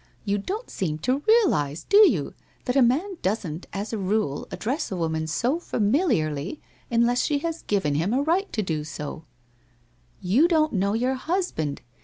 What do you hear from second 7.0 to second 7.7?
she has